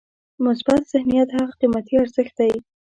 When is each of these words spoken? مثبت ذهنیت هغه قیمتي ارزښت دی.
مثبت 0.45 0.81
ذهنیت 0.93 1.29
هغه 1.37 1.53
قیمتي 1.61 1.95
ارزښت 2.03 2.33
دی. 2.39 2.51